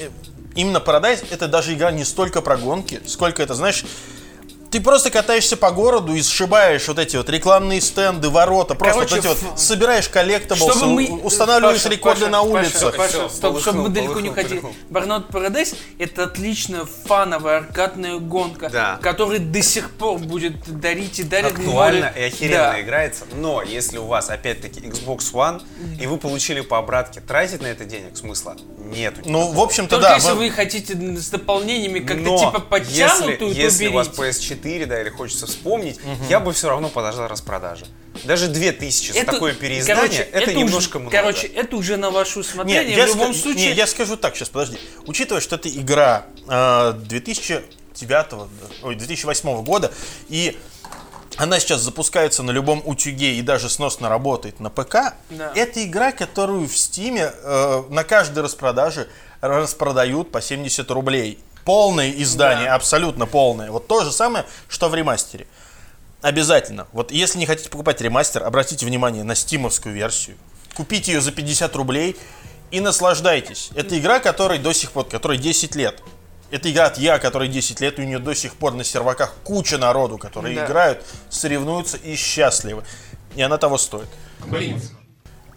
[0.55, 3.85] именно Paradise, это даже игра не столько про гонки, сколько это, знаешь,
[4.73, 8.75] ты просто катаешься по городу и сшибаешь вот эти вот рекламные стенды, ворота.
[8.75, 11.21] Просто Короче, вот эти вот собираешь collectables, мы...
[11.23, 12.87] устанавливаешь Паша, рекорды Паша, на улице.
[12.87, 14.63] Паша, Паша, стоп, чтобы мы далеко не уходили.
[14.89, 18.99] Burnout Paradise это отличная фановая аркадная гонка, да.
[19.03, 21.53] которая до сих пор будет дарить и дарит.
[21.53, 22.81] Актуально и охеренно да.
[22.81, 23.25] играется.
[23.35, 25.63] Но если у вас опять-таки Xbox One
[26.01, 28.57] и вы получили по обратке, тратить на это денег смысла
[28.93, 29.15] нет.
[29.25, 30.15] Ну, в общем-то, Только да.
[30.15, 30.37] если вы...
[30.37, 35.01] вы хотите с дополнениями как-то типа подтянутую, если, то если у вас PS4 4, да,
[35.01, 36.25] или хочется вспомнить, угу.
[36.29, 37.87] я бы все равно подождал распродажи.
[38.25, 41.17] Даже 2000 это, за такое переиздание, короче, это, это немножко много.
[41.17, 42.85] Короче, это уже на ваше усмотрение.
[42.85, 43.69] Нет, я любом ска- случае...
[43.69, 44.79] Нет, я скажу так сейчас, подожди.
[45.07, 48.49] Учитывая, что это игра э, 2009,
[48.83, 49.93] ой, 2008 года,
[50.29, 50.57] и
[51.37, 55.15] она сейчас запускается на любом утюге и даже сносно работает на ПК.
[55.31, 55.53] Да.
[55.55, 59.09] Это игра, которую в Стиме э, на каждой распродаже
[59.41, 61.39] распродают по 70 рублей.
[61.65, 62.75] Полное издание, Да.
[62.75, 63.71] абсолютно полное.
[63.71, 65.47] Вот то же самое, что в ремастере.
[66.21, 66.87] Обязательно.
[66.93, 70.37] Вот если не хотите покупать ремастер, обратите внимание на стимовскую версию.
[70.77, 72.17] Купите ее за 50 рублей
[72.71, 73.71] и наслаждайтесь.
[73.75, 76.01] Это игра, которой до сих пор, которой 10 лет.
[76.51, 79.35] Это игра от Я, которой 10 лет, и у нее до сих пор на серваках
[79.43, 80.67] куча народу, которые Да.
[80.67, 82.85] играют, соревнуются и счастливы.
[83.37, 84.09] И она того стоит.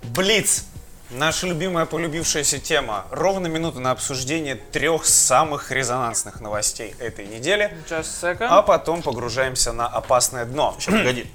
[0.04, 0.65] Блиц.
[1.12, 3.06] Наша любимая полюбившаяся тема.
[3.12, 7.78] Ровно минута на обсуждение трех самых резонансных новостей этой недели.
[7.88, 8.48] Just a second.
[8.50, 10.76] А потом погружаемся на опасное дно.
[10.80, 11.28] Сейчас, погоди.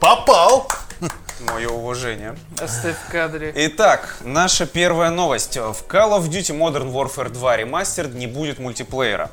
[0.00, 0.68] Попал!
[1.40, 2.36] Мое уважение.
[2.58, 3.52] Оставь в кадре.
[3.54, 5.56] Итак, наша первая новость.
[5.56, 9.30] В Call of Duty Modern Warfare 2 Remastered не будет мультиплеера.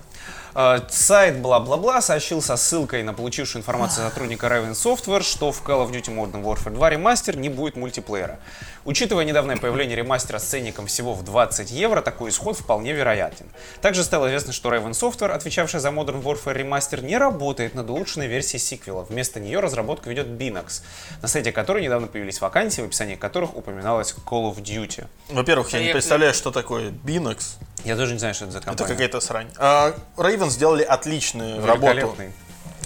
[0.55, 5.87] Э, Сайт бла-бла-бла сообщил со ссылкой на получившую информацию сотрудника Raven Software, что в Call
[5.87, 8.39] of Duty Modern Warfare 2 Remastered не будет мультиплеера.
[8.85, 13.47] Учитывая недавнее появление ремастера с ценником всего в 20 евро, такой исход вполне вероятен.
[13.81, 18.27] Также стало известно, что Raven Software, отвечавшая за Modern Warfare Remaster, не работает над улучшенной
[18.27, 19.03] версией сиквела.
[19.03, 20.81] Вместо нее разработку ведет Binax,
[21.21, 25.07] на сайте которой недавно появились вакансии, в описании которых упоминалось Call of Duty.
[25.29, 27.57] Во-первых, я не представляю, что такое Binax.
[27.84, 28.89] Я даже не знаю, что это за Это компания.
[28.89, 29.48] какая-то срань.
[29.58, 32.15] А, Raven сделали отличную работу.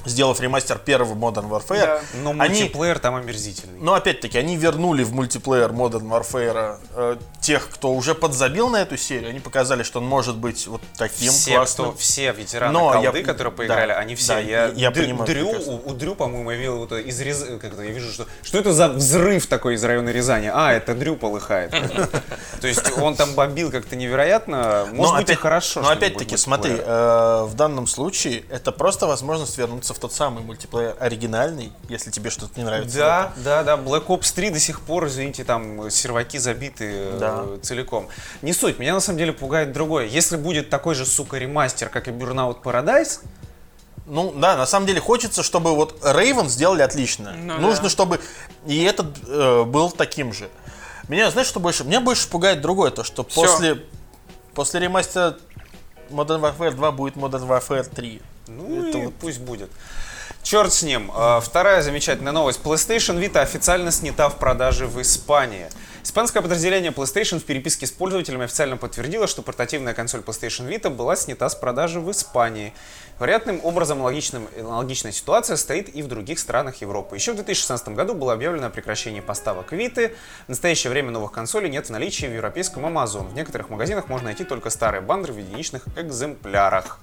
[0.08, 1.80] Сделав ремастер первого Modern Warfare.
[1.86, 2.02] Да.
[2.24, 3.80] Но Они, мультиплеер там омерзительный.
[3.80, 8.98] но опять-таки, они вернули в мультиплеер Modern Warfare э, тех, кто уже подзабил на эту
[8.98, 9.30] серию.
[9.30, 11.90] Они показали, что он может быть вот таким все, классным.
[11.90, 14.34] кто, все ветераны Но колды, я- которые да, поиграли, они все.
[14.34, 15.74] да, я, я Дрю- понимаю Дрю, прекрасно.
[15.74, 17.44] у, у Дрю, по-моему, я видел вот из Рез...
[17.62, 20.50] как это, я вижу, что что это за взрыв такой из района Рязани?
[20.54, 21.72] А, это Дрю полыхает.
[22.62, 24.88] То есть он там бомбил как-то невероятно.
[24.92, 25.82] Может быть и опять- хорошо.
[25.82, 30.96] Но опять-таки, смотри, э, в данном случае это просто возможность вернуться в тот самый мультиплеер
[31.00, 32.98] оригинальный, если тебе что-то не нравится.
[32.98, 33.76] Да, да, да.
[33.76, 37.46] Black Ops 3 до сих пор, извините, там серваки забиты э, Да.
[37.62, 38.08] целиком.
[38.42, 38.80] Не суть.
[38.80, 40.06] Меня на самом деле пугает другое.
[40.06, 43.20] Если будет такой же, сука, ремастер, как и Burnout Paradise,
[44.06, 47.34] Ну да, на самом деле хочется, чтобы вот Raven сделали отлично.
[47.34, 47.90] Ну Нужно, да.
[47.90, 48.22] чтобы
[48.66, 50.48] и этот э, был таким же.
[51.10, 51.84] Меня, знаешь, что больше?
[51.84, 53.42] Меня больше пугает другое, то что Всё.
[53.42, 53.84] после
[54.54, 55.38] после ремастера
[56.10, 58.22] Modern Warfare 2 будет Modern Warfare 3.
[58.48, 59.70] Ну Это и вот- пусть будет.
[60.44, 61.12] Черт с ним.
[61.14, 62.60] А, Вторая замечательная новость.
[62.64, 65.68] PlayStation Vita официально снята в продаже в Испании.
[66.08, 71.18] Испанское подразделение PlayStation в переписке с пользователями официально подтвердило, что портативная консоль PlayStation Vita была
[71.18, 72.74] снята с продажи в Испании.
[73.20, 77.18] Вероятным образом аналогичным, аналогичная ситуация стоит и в других странах Европы.
[77.18, 80.16] Еще в 2016 году было объявлено о прекращении поставок Vita.
[80.46, 83.28] В настоящее время новых консолей нет в наличии в европейском Amazon.
[83.28, 87.02] В некоторых магазинах можно найти только старые бандры в единичных экземплярах.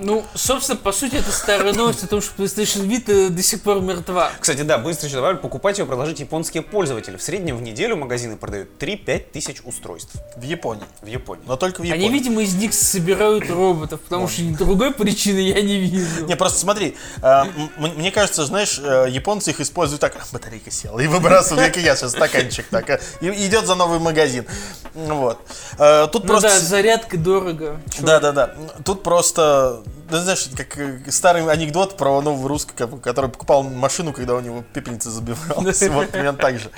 [0.00, 3.80] Ну, собственно, по сути, это старая новость о том, что PlayStation Vita до сих пор
[3.80, 4.30] мертва.
[4.38, 7.16] Кстати, да, быстро еще добавлю, покупать ее предложить японские пользователи.
[7.16, 10.84] В среднем в неделю магазины продают 3-5 тысяч устройств В Японии.
[11.02, 11.42] в Японии.
[11.46, 12.06] Но только в Японии.
[12.06, 16.26] Они, видимо, из них собирают роботов, потому что другой причины я не вижу.
[16.26, 17.42] Не, просто смотри, э,
[17.78, 21.80] мне кажется, знаешь, э, японцы их используют так, «А, батарейка села, и выбрасывают, как и
[21.80, 24.46] я сейчас, стаканчик так, э, и идет за новый магазин.
[24.94, 25.38] Вот.
[25.78, 26.48] Э, Тут Ну просто...
[26.48, 27.80] да, зарядка дорого.
[27.90, 28.02] Чё?
[28.04, 28.54] Да, да, да.
[28.84, 34.34] Тут просто, да, знаешь, как э, старый анекдот про нового русского, который покупал машину, когда
[34.34, 35.82] у него пепельница забивалась.
[35.88, 36.70] Вот примерно так же.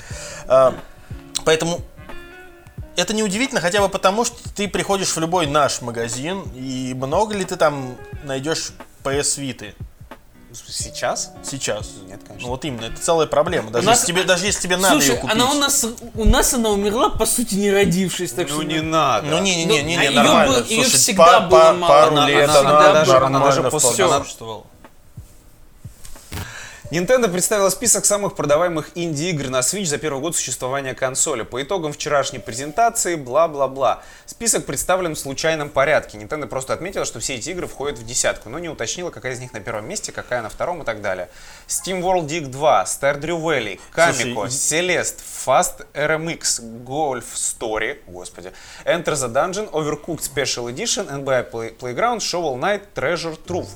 [0.47, 0.75] А,
[1.45, 1.81] Поэтому
[2.97, 7.45] это неудивительно, хотя бы потому, что ты приходишь в любой наш магазин, и много ли
[7.45, 9.75] ты там найдешь PS Vita
[10.55, 11.33] Сейчас?
[11.49, 11.91] сейчас?
[12.09, 12.49] Нет, Ну конечно.
[12.49, 13.71] вот именно, это целая проблема.
[13.71, 15.37] Даже, У нас- если, тебе, даже если тебе надо Слушай, ее купить.
[15.37, 18.63] она у нас, у нас она умерла, по сути, не родившись, так Ну что...
[18.65, 19.27] не надо.
[19.29, 20.55] Ну не, не, не, не, Ну, не, а нормально.
[20.55, 21.89] было- её Слушай, всегда па- было па- мало.
[21.89, 24.27] Пару Она- лет она- она она даже- она даже после- существовала.
[26.91, 31.43] Nintendo представила список самых продаваемых инди-игр на Switch за первый год существования консоли.
[31.43, 34.03] По итогам вчерашней презентации, бла-бла-бла.
[34.27, 36.19] Список представлен в случайном порядке.
[36.19, 39.39] Nintendo просто отметила, что все эти игры входят в десятку, но не уточнила, какая из
[39.39, 41.29] них на первом месте, какая на втором и так далее.
[41.69, 48.51] Steam World Dig 2, Stardew Valley, Kamiko, Celeste, Fast RMX, Golf Story, господи,
[48.85, 53.69] Enter the Dungeon, Overcooked Special Edition, NBA Play- Playground, Shovel Knight, Treasure Trove.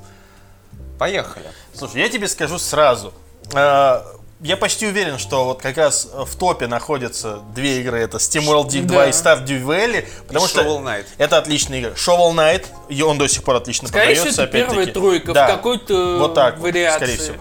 [0.98, 1.46] Поехали.
[1.74, 3.12] Слушай, я тебе скажу сразу.
[3.54, 4.00] Э,
[4.40, 8.00] Я почти уверен, что вот как раз в топе находятся две игры.
[8.00, 9.06] Это Steam World Dig 2 Да.
[9.06, 10.06] и Stardew Valley.
[10.26, 11.06] Потому И что Shovel Knight.
[11.18, 11.92] это отличные игры.
[11.92, 15.34] Shovel Knight, и он до сих пор отлично Скорее продается, всего, это первая тройка в
[15.34, 15.46] Да.
[15.46, 16.96] какой-то вот так вот, вариации.
[16.96, 17.36] скорее всего.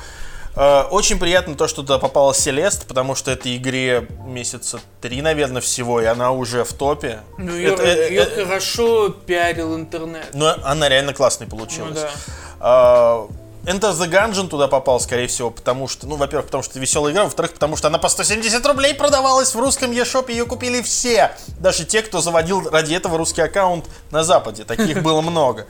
[0.55, 5.61] Э, Очень приятно то, что туда попала Селест, потому что этой игре месяца три, наверное,
[5.61, 7.19] всего, и она уже в топе.
[7.39, 10.27] Ну, ее, Это- э, её э, хорошо пиарил интернет.
[10.33, 11.99] Но она реально классной Ну получилась.
[12.59, 13.23] да.
[13.65, 17.13] Enter the Gungeon туда попал, скорее всего, потому что, ну, во-первых, потому что это веселая
[17.13, 21.31] игра, во-вторых, потому что она по 170 рублей продавалась в русском eShop, ее купили все.
[21.59, 24.65] Даже те, кто заводил ради этого русский аккаунт на Западе.
[24.65, 25.65] Таких было много.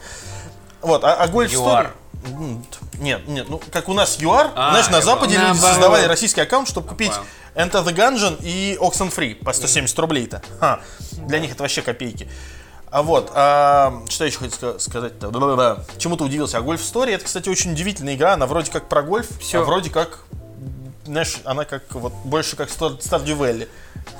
[0.82, 1.50] Вот, а, а Golf.
[1.54, 2.64] Story-
[3.00, 6.68] Нет, нет, ну, как у нас ЮАР, А, знаешь, на Западе люди создавали российский аккаунт,
[6.68, 7.12] чтобы купить.
[7.56, 10.42] Enter the Gungeon и Oxenfree по 170 рублей-то.
[10.60, 10.80] Ха,
[11.12, 12.28] для них это вообще копейки.
[12.94, 15.32] А вот, а, что еще хотел ска- сказать-то?
[15.32, 15.84] Да-да-да.
[15.98, 16.60] Чему ты удивился?
[16.60, 18.34] А Golf Story, это, кстати, очень удивительная игра.
[18.34, 19.62] Она вроде как про гольф, Всё.
[19.62, 20.20] а вроде как,
[21.04, 23.68] знаешь, она как вот больше как Star- Stardew Valley.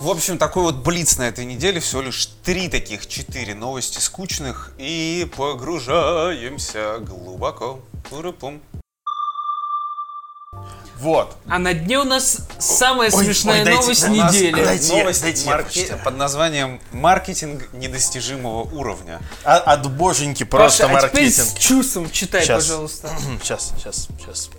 [0.02, 1.80] В общем, такой вот блиц на этой неделе.
[1.82, 4.72] Всего лишь три таких, четыре новости скучных.
[4.80, 7.80] И погружаемся глубоко.
[8.10, 8.60] Пуры-пум.
[11.04, 11.36] Вот.
[11.50, 14.64] А на дне у нас самая Ой, смешная ой, дайте- новость у нас- недели.
[14.64, 16.02] дайте- новость дайте прочитаю.
[16.02, 19.20] под названием «Маркетинг недостижимого уровня».
[19.44, 21.60] А- от боженьки просто Паша, а теперь с маркетинг.
[21.60, 22.64] чувством читай, Щас.
[22.64, 23.10] пожалуйста.
[23.42, 24.50] Сейчас, сейчас, сейчас.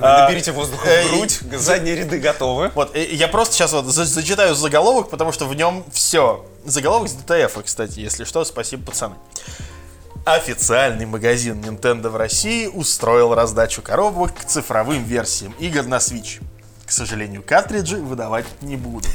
[0.00, 2.70] Наберите воздуха э, в грудь, задние ряды готовы.
[2.74, 6.44] Вот, э, я просто сейчас вот за- зачитаю заголовок, потому что в нем все.
[6.64, 9.14] Заголовок с DTF, кстати, если что, спасибо, пацаны.
[10.24, 16.40] Официальный магазин Nintendo в России устроил раздачу коробок к цифровым версиям игр на Switch.
[16.86, 19.08] К сожалению, картриджи выдавать не буду.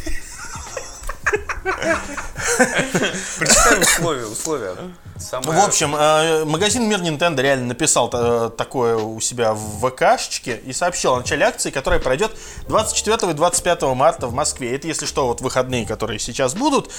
[3.37, 4.75] Прочитай условия, условия.
[5.19, 10.57] Самое- В общем, э, магазин Мир Nintendo реально написал э, такое у себя в ВКшечке
[10.65, 12.31] и сообщил о начале акции, которая пройдет
[12.67, 14.75] 24 и 25 марта в Москве.
[14.75, 16.89] Это, если что, вот выходные, которые сейчас будут.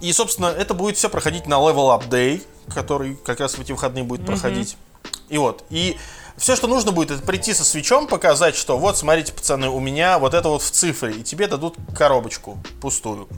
[0.00, 2.42] И, собственно, это будет все проходить на Level Up Day,
[2.74, 4.76] который как раз в эти выходные будет проходить.
[5.28, 5.96] И вот, и
[6.36, 10.18] все, что нужно будет, это прийти со свечом, показать, что вот, смотрите, пацаны, у меня
[10.18, 13.28] вот это вот в цифре, и тебе дадут коробочку пустую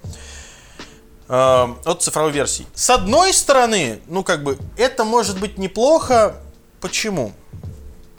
[1.28, 2.66] э, от цифровой версии.
[2.74, 6.36] С одной стороны, ну как бы, это может быть неплохо.
[6.80, 7.32] Почему?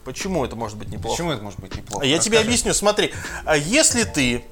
[0.04, 1.16] Почему это может быть неплохо?
[1.16, 2.06] Почему это может быть неплохо?
[2.06, 2.48] Я тебе Расскажи.
[2.48, 2.74] объясню.
[2.74, 3.14] Смотри,
[3.46, 4.44] а если ты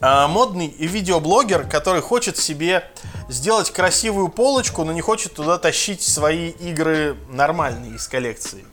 [0.00, 2.84] а, модный видеоблогер, который хочет себе
[3.28, 8.64] сделать красивую полочку, но не хочет туда тащить свои игры нормальные из коллекции.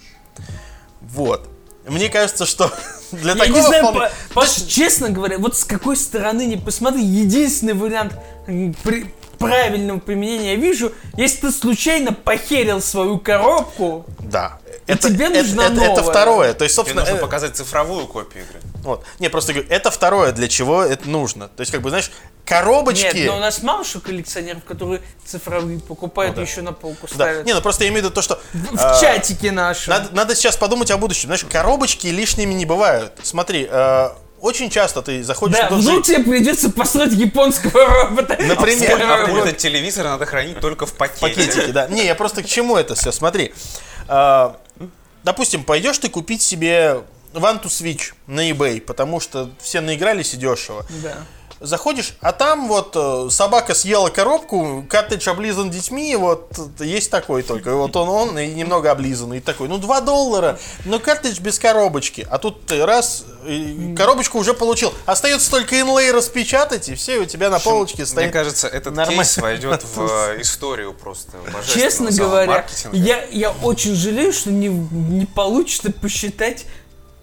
[1.01, 1.47] Вот.
[1.87, 2.71] Мне кажется, что
[3.11, 7.03] для Я такого не знаю, вполне- Паш, честно говоря, вот с какой стороны не посмотри,
[7.03, 8.13] единственный вариант
[8.47, 14.59] м, при- правильного применения я вижу, если ты случайно похерил свою коробку, Да.
[14.87, 16.03] И тебе нужна это, это новая.
[16.03, 16.53] второе.
[16.53, 18.59] То есть, Тебе собственно, нужно э, показать цифровую копию игры.
[18.83, 19.05] Вот.
[19.19, 21.47] Не, просто говорю, это второе, для чего это нужно.
[21.47, 22.11] То есть, как бы, знаешь,
[22.45, 23.15] коробочки...
[23.15, 27.13] Нет, но у нас мало что коллекционеров, которые цифровые покупают и еще на полку Да.
[27.15, 27.45] ставят.
[27.45, 28.39] Не, ну просто я имею в виду то, что...
[28.53, 29.93] в а, чатике нашем.
[29.93, 31.27] Надо, надо сейчас подумать о будущем.
[31.27, 33.13] Знаешь, коробочки лишними не бывают.
[33.23, 34.09] Смотри, э,
[34.41, 38.37] очень часто ты заходишь Да, в тот же- тебе придется построить японского робота.
[38.41, 39.33] Например, А коробкой.
[39.35, 41.21] пульт от телевизора надо хранить только в пакете.
[41.21, 41.87] пакетики, да.
[41.87, 43.53] Не, я просто к чему это все, смотри.
[44.09, 44.57] А,
[45.23, 50.37] допустим, пойдешь ты купить себе One to Switch на eBay, потому что все наигрались и
[50.37, 50.85] дешево.
[51.03, 51.15] Да.
[51.59, 57.41] Заходишь, а там вот э, собака съела коробку, картридж облизан детьми, вот э, есть такой
[57.41, 57.69] только.
[57.69, 59.37] И Вот он, он и немного облизанный.
[59.37, 62.27] И такой, ну 2 доллара, но картридж без коробочки.
[62.29, 63.23] А тут ты раз,
[63.95, 64.93] коробочку уже получил.
[65.05, 68.33] Остается только инлей распечатать, и все, у тебя на полочке Мне стоит.
[68.33, 69.23] кажется, этот нормально.
[69.23, 75.25] кейс войдет в э, историю просто Честно говоря, я, я очень жалею, что не, не
[75.25, 76.65] получится посчитать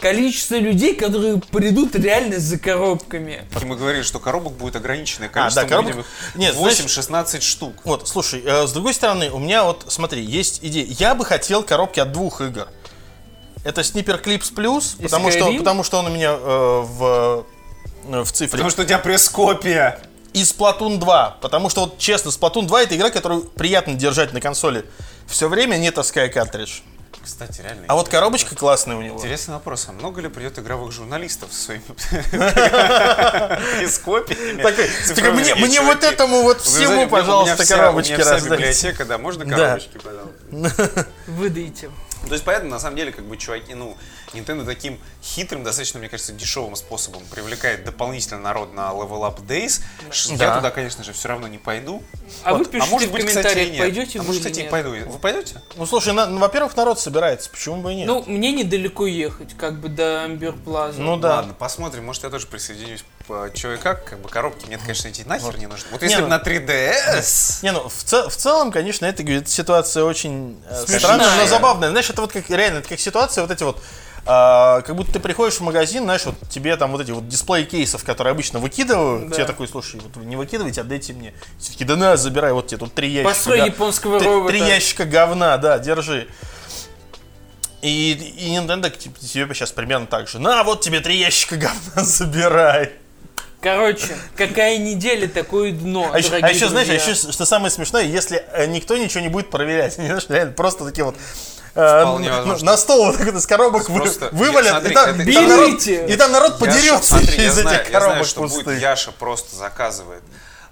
[0.01, 3.45] количество людей, которые придут реально за коробками.
[3.61, 5.63] И мы говорили, что коробок будет ограниченное А, количество.
[5.63, 7.75] да, коробок- видим Нет, 8-16 штук.
[7.85, 10.87] Вот, слушай, э, с другой стороны, у меня вот, смотри, есть идея.
[10.89, 12.69] Я бы хотел коробки от двух игр.
[13.65, 17.47] Это Sniper Clips Plus, И потому что, потому что он у меня э, в,
[18.09, 18.51] э, в цифре.
[18.53, 20.01] Потому что у тебя пресс-копия.
[20.33, 24.41] И Splatoon 2, потому что, вот честно, Splatoon 2 это игра, которую приятно держать на
[24.41, 24.85] консоли
[25.27, 26.81] все время, не таская картридж.
[27.23, 27.85] Кстати, реально.
[27.87, 29.19] А вот коробочка классная у него.
[29.19, 31.83] Интересный вопрос, а много ли придет игровых журналистов со своими
[33.79, 34.63] перископиями?
[34.63, 35.53] Такой, цифровыми?
[35.55, 38.49] мне, вот этому вот всему, пожалуйста, коробочки раздайте.
[38.49, 41.07] библиотека, да, можно коробочки, пожалуйста?
[41.27, 41.91] Выдайте.
[42.27, 43.97] То есть, понятно, на самом деле, как бы, чуваки, ну,
[44.33, 49.83] Nintendo таким хитрым, достаточно, мне кажется, дешевым способом привлекает дополнительно народ на Level Up Days.
[50.11, 50.57] Ш- Я Да.
[50.57, 52.03] туда, конечно же, все равно не пойду.
[52.45, 52.71] А вы Вот.
[52.71, 54.71] пишите может в быть, комментариях, кстати, пойдете а вы может, или кстати, нет?
[54.71, 54.91] пойду.
[54.91, 55.63] Вы пойдете?
[55.77, 58.07] Ну, слушай, на- ну, во-первых, народ собирается, почему бы и нет?
[58.07, 61.01] Ну, мне недалеко ехать, как бы до Амбер Плаза.
[61.01, 61.37] Ну да.
[61.37, 62.05] Ладно, посмотрим.
[62.07, 63.05] Может, я тоже присоединюсь.
[63.55, 65.89] Че и как, как бы коробки мне, конечно, эти нахер не нужны.
[65.93, 67.61] Вот если Не, бы ну- на 3DS...
[67.63, 70.99] Не, ну, в, ц- в целом, конечно, это, говорит, ситуация очень э, Смешная.
[70.99, 71.91] странная, но забавная.
[71.91, 73.81] Знаешь, это вот как, реально, это как ситуация, вот эти вот,
[74.27, 77.65] а, как будто ты приходишь в магазин, знаешь, вот тебе там вот эти вот дисплей
[77.65, 79.37] кейсов, которые обычно выкидывают, Да.
[79.37, 81.33] тебе такой, слушай, вот не выкидывайте, отдайте мне.
[81.59, 83.29] Все таки да на, забирай, вот тебе тут три ящика.
[83.31, 84.49] Построй японского три- робота.
[84.53, 86.29] Три ящика говна, да, держи.
[87.83, 90.39] И, и Nintendo тебе сейчас примерно так же.
[90.39, 92.93] На, вот тебе три ящика говна, забирай.
[93.63, 97.71] Короче, какая неделя, такое дно, А еще, дорогие а еще, знаешь, а еще, что самое
[97.71, 101.15] смешное, если э, никто ничего не будет проверять, реально просто такие вот
[101.75, 102.67] э, Вполне ну, возможно.
[102.73, 105.23] на стол вот так вот из коробок вы- Просто- вывалят, Я- смотри, и, там, это-
[105.23, 106.07] и там народ, Берите!
[106.07, 108.81] и там народ Яша, подерется из знаю, этих я знаю, коробок что будет, пустых.
[108.81, 110.23] Яша просто заказывает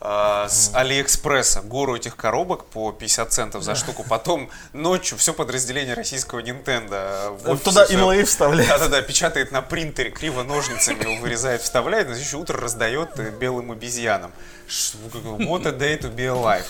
[0.01, 4.05] с Алиэкспресса гору этих коробок по 50 центов за штуку.
[4.09, 8.69] Потом ночью все подразделение российского Nintendo в офисе Туда инлей вставляет.
[8.69, 13.73] Да-да-да, печатает на принтере, криво ножницами его вырезает, вставляет, на следующее утро раздает э, белым
[13.73, 14.33] обезьянам.
[14.69, 16.67] What a day to be alive.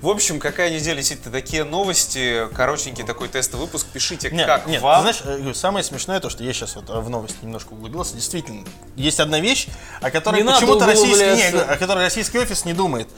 [0.00, 3.86] В общем, какая неделя действительно такие новости, коротенький такой тестовый выпуск.
[3.92, 5.04] Пишите, Нет, как нет, вам.
[5.04, 8.14] ты знаешь, э, самое смешное то, что я сейчас вот э, в новости немножко углубился.
[8.14, 8.64] Действительно,
[8.96, 9.68] есть одна вещь,
[10.00, 11.44] о которой почему-то российский, не, углубляться.
[11.44, 13.08] я говорю, о которой российский офис не думает.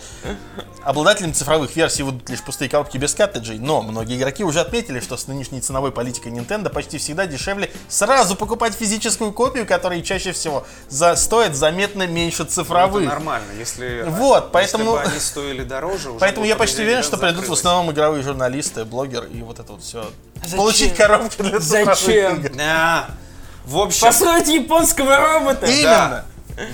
[0.82, 5.16] Обладателям цифровых версий будут лишь пустые коробки без картриджей, но многие игроки уже отметили, что
[5.16, 10.64] с нынешней ценовой политикой Nintendo почти всегда дешевле сразу покупать физическую копию, которая чаще всего
[10.88, 13.02] за, стоит заметно меньше Ну, цифровых.
[13.02, 17.02] Это нормально, если, Вот, поэтому- если бы они стоили дороже, уже Поэтому я почти уверен,
[17.02, 20.08] что придут в основном игровые журналисты, блогеры и вот это вот все.
[20.42, 20.58] Зачем?
[20.58, 22.36] Получить коробки для цифровых Зачем?
[22.40, 22.50] игр.
[22.56, 23.08] Да.
[23.64, 25.66] В общем, Построить японского робота!
[25.66, 26.24] И- да.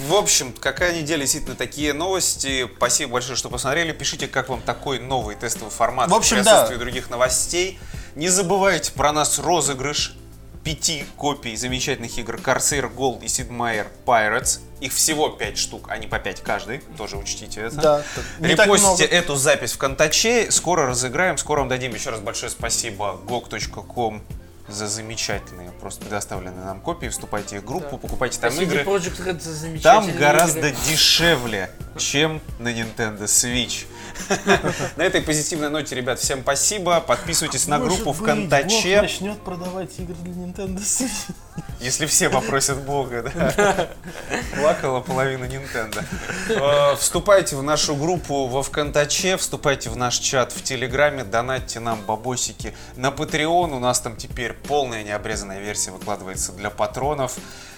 [0.07, 2.69] В общем, какая неделя действительно такие новости.
[2.77, 3.93] Спасибо большое, что посмотрели.
[3.93, 6.63] Пишите, как вам такой новый тестовый формат В общем, при да.
[6.63, 7.79] отсутствии других новостей.
[8.15, 10.15] Не забывайте про нас розыгрыш
[10.63, 14.61] пяти копий замечательных игр Corsair Gold и Sid Meier Pirates.
[14.81, 16.79] Их всего 5 штук, а не по 5 каждый.
[16.97, 17.77] Тоже учтите это.
[17.77, 18.03] Да,
[18.41, 20.51] Репостите эту запись в Контаче.
[20.53, 24.23] Скоро разыграем, скоро вам дадим еще раз большое спасибо gog.com
[24.69, 27.09] за замечательные, просто предоставленные нам копии.
[27.09, 28.85] Вступайте в группу, покупайте там Спасибо игры.
[28.85, 30.81] Project Red за Там гораздо игры.
[30.87, 33.87] дешевле, чем на Nintendo Switch.
[34.97, 37.01] На этой позитивной ноте, ребят, всем спасибо.
[37.01, 39.03] Подписывайтесь на группу быть, ВКонтаче.
[39.03, 41.33] Начнет продавать игры для Nintendo Switch.
[41.81, 43.89] Если все попросят Бога, да.
[44.57, 46.05] Плакала половина Nintendo.
[46.49, 52.01] Э, Вступайте в нашу группу во ВКонтаче, вступайте в наш чат в Телеграме, донатьте нам
[52.03, 53.75] бабосики на Patreon.
[53.75, 57.35] У нас там теперь полная необрезанная версия выкладывается для патронов.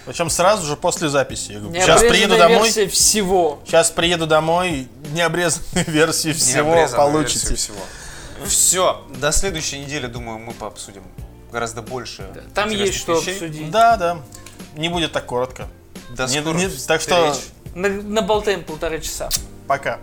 [0.06, 1.52] Причем сразу же после записи.
[1.52, 2.62] Я говорю, Сейчас приеду Необрезанная домой.
[2.68, 3.60] версия всего.
[3.66, 7.48] Сейчас приеду домой, необрезанную версию всего Необрезанную получите.
[7.48, 8.46] версию всего.
[8.46, 11.04] Все, до следующей недели, думаю, мы пообсудим
[11.50, 12.28] гораздо больше.
[12.54, 13.32] Там интересных есть что вещей.
[13.34, 13.70] обсудить.
[13.70, 14.18] Да, да.
[14.76, 15.68] Не будет так коротко.
[16.10, 17.48] До Не- скорых не- так что- встреч.
[17.74, 19.28] На- Наболтаем полтора часа.
[19.66, 19.98] Пока.